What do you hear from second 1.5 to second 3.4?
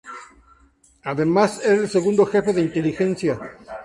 era el Segundo Jefe de Inteligencia.